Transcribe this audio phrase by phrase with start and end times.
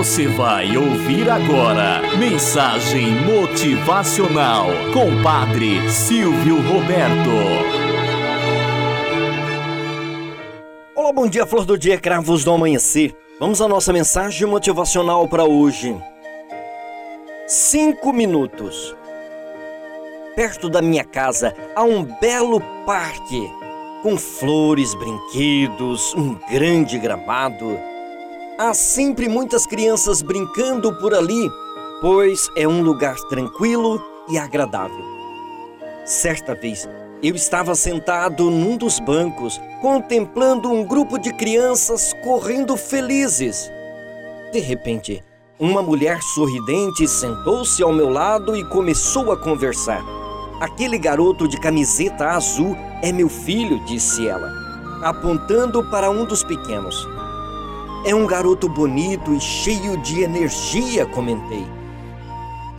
[0.00, 7.28] Você vai ouvir agora Mensagem Motivacional com Padre Silvio Roberto.
[10.96, 13.14] Olá, bom dia, flor do dia, cravos do amanhecer.
[13.38, 15.94] Vamos à nossa mensagem motivacional para hoje.
[17.46, 18.96] Cinco minutos.
[20.34, 23.46] Perto da minha casa há um belo parque
[24.02, 27.89] com flores, brinquedos, um grande gramado.
[28.62, 31.50] Há sempre muitas crianças brincando por ali,
[32.02, 33.98] pois é um lugar tranquilo
[34.28, 35.02] e agradável.
[36.04, 36.86] Certa vez,
[37.22, 43.72] eu estava sentado num dos bancos, contemplando um grupo de crianças correndo felizes.
[44.52, 45.24] De repente,
[45.58, 50.04] uma mulher sorridente sentou-se ao meu lado e começou a conversar.
[50.60, 54.52] Aquele garoto de camiseta azul é meu filho, disse ela,
[55.02, 57.08] apontando para um dos pequenos.
[58.02, 61.66] É um garoto bonito e cheio de energia, comentei.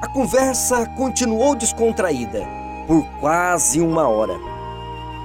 [0.00, 2.42] A conversa continuou descontraída
[2.86, 4.34] por quase uma hora.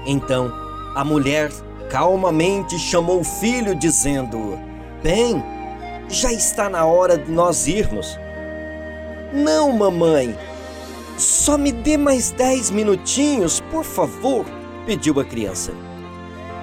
[0.05, 0.51] Então,
[0.93, 1.49] a mulher
[1.89, 4.59] calmamente chamou o filho, dizendo:
[5.01, 5.41] Bem,
[6.09, 8.19] já está na hora de nós irmos.
[9.33, 10.37] Não, mamãe,
[11.17, 14.45] só me dê mais dez minutinhos, por favor,
[14.85, 15.71] pediu a criança.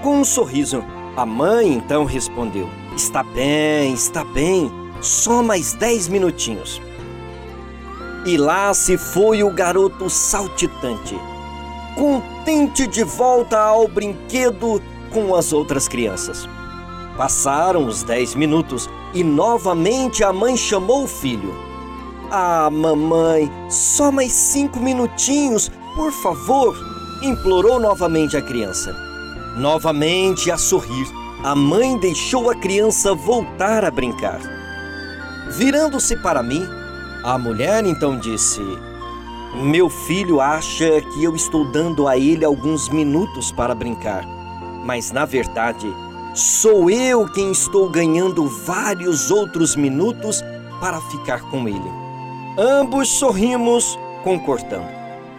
[0.03, 0.85] Com um sorriso,
[1.17, 4.71] a mãe então respondeu: Está bem, está bem,
[5.01, 6.81] só mais dez minutinhos.
[8.27, 11.17] E lá se foi o garoto saltitante,
[11.95, 16.49] contente de volta ao brinquedo com as outras crianças.
[17.17, 21.55] Passaram os dez minutos e novamente a mãe chamou o filho.
[22.31, 26.75] Ah, mamãe, só mais cinco minutinhos, por favor,
[27.23, 29.14] implorou novamente a criança.
[29.57, 31.07] Novamente a sorrir,
[31.45, 34.41] a mãe deixou a criança voltar a brincar.
[35.57, 36.67] Virando-se para mim,
[37.23, 38.61] a mulher então disse:
[39.55, 44.27] Meu filho acha que eu estou dando a ele alguns minutos para brincar,
[44.85, 45.87] mas na verdade,
[46.35, 50.43] sou eu quem estou ganhando vários outros minutos
[50.81, 51.93] para ficar com ele.
[52.59, 54.89] Ambos sorrimos, concordando.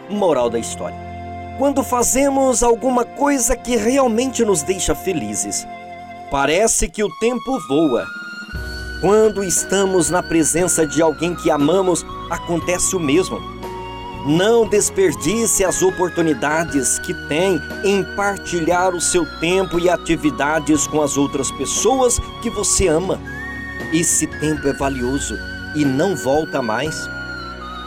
[0.09, 1.04] Moral da história:
[1.57, 5.65] quando fazemos alguma coisa que realmente nos deixa felizes,
[6.29, 8.05] parece que o tempo voa.
[8.99, 13.39] Quando estamos na presença de alguém que amamos, acontece o mesmo.
[14.25, 21.15] Não desperdice as oportunidades que tem em partilhar o seu tempo e atividades com as
[21.15, 23.19] outras pessoas que você ama.
[23.93, 25.37] Esse tempo é valioso
[25.75, 27.07] e não volta mais.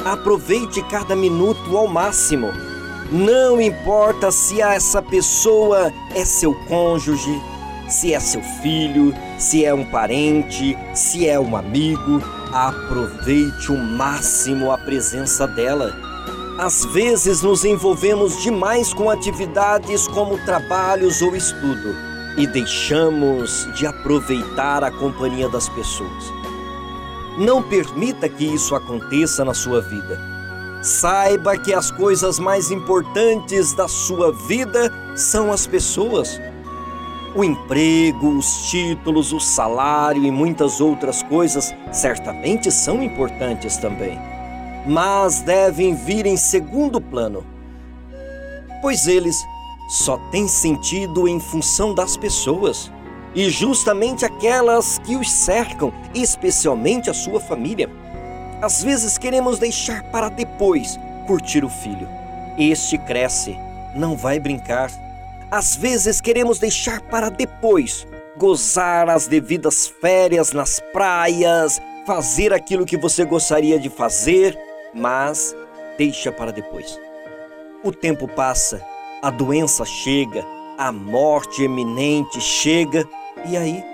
[0.05, 2.68] Aproveite cada minuto ao máximo.
[3.11, 7.41] Não importa se essa pessoa é seu cônjuge,
[7.89, 14.71] se é seu filho, se é um parente, se é um amigo, aproveite o máximo
[14.71, 15.97] a presença dela.
[16.59, 21.95] Às vezes nos envolvemos demais com atividades como trabalhos ou estudo
[22.37, 26.25] e deixamos de aproveitar a companhia das pessoas.
[27.39, 30.38] Não permita que isso aconteça na sua vida.
[30.89, 36.41] Saiba que as coisas mais importantes da sua vida são as pessoas.
[37.37, 44.19] O emprego, os títulos, o salário e muitas outras coisas certamente são importantes também,
[44.87, 47.45] mas devem vir em segundo plano,
[48.81, 49.37] pois eles
[49.91, 52.91] só têm sentido em função das pessoas
[53.35, 57.91] e justamente aquelas que os cercam, especialmente a sua família.
[58.61, 62.09] Às vezes queremos deixar para depois curtir o filho.
[62.59, 63.57] Este cresce,
[63.95, 64.91] não vai brincar.
[65.49, 72.97] Às vezes queremos deixar para depois gozar as devidas férias nas praias, fazer aquilo que
[72.97, 74.59] você gostaria de fazer,
[74.93, 75.55] mas
[75.97, 76.99] deixa para depois.
[77.85, 78.85] O tempo passa,
[79.23, 80.45] a doença chega,
[80.77, 83.09] a morte eminente chega,
[83.47, 83.85] e aí?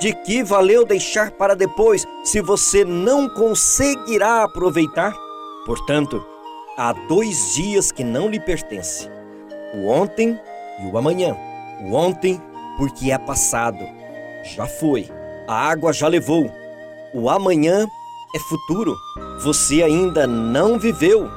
[0.00, 5.14] De que valeu deixar para depois se você não conseguirá aproveitar?
[5.64, 6.24] Portanto,
[6.76, 9.10] há dois dias que não lhe pertencem:
[9.74, 10.38] o ontem
[10.82, 11.36] e o amanhã.
[11.82, 12.40] O ontem,
[12.76, 13.78] porque é passado,
[14.44, 15.08] já foi,
[15.48, 16.50] a água já levou.
[17.12, 17.86] O amanhã
[18.34, 18.96] é futuro,
[19.42, 21.28] você ainda não viveu,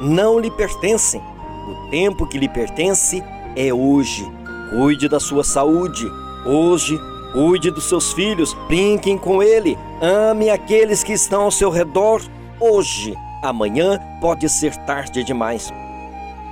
[0.00, 1.20] não lhe pertencem.
[1.20, 3.22] O tempo que lhe pertence
[3.56, 4.24] é hoje.
[4.70, 6.10] Cuide da sua saúde.
[6.44, 7.00] Hoje,
[7.34, 8.54] cuide dos seus filhos.
[8.68, 9.76] Brinquem com ele.
[10.00, 12.22] Ame aqueles que estão ao seu redor.
[12.58, 15.70] Hoje, amanhã pode ser tarde demais.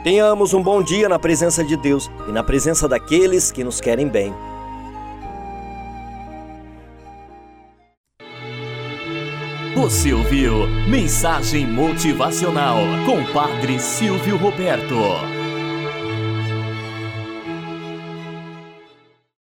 [0.04, 4.08] Tenhamos um bom dia na presença de Deus e na presença daqueles que nos querem
[4.08, 4.34] bem.
[9.76, 15.41] Você ouviu Mensagem Motivacional com Padre Silvio Roberto.